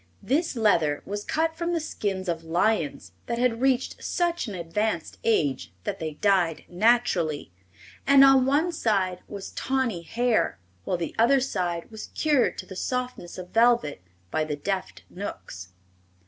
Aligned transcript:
This 0.23 0.55
leather 0.55 1.03
was 1.05 1.23
cut 1.23 1.55
from 1.55 1.73
the 1.73 1.79
skins 1.79 2.27
of 2.27 2.43
lions 2.43 3.11
that 3.27 3.37
had 3.37 3.61
reached 3.61 4.03
such 4.03 4.47
an 4.47 4.55
advanced 4.55 5.19
age 5.23 5.73
that 5.83 5.99
they 5.99 6.13
died 6.15 6.63
naturally, 6.67 7.51
and 8.07 8.23
on 8.23 8.47
one 8.47 8.71
side 8.71 9.19
was 9.27 9.51
tawny 9.51 10.01
hair 10.01 10.57
while 10.85 10.97
the 10.97 11.13
other 11.19 11.39
side 11.39 11.91
was 11.91 12.07
cured 12.15 12.57
to 12.57 12.65
the 12.65 12.75
softness 12.75 13.37
of 13.37 13.49
velvet 13.49 14.01
by 14.31 14.43
the 14.43 14.55
deft 14.55 15.03
Knooks. 15.07 15.69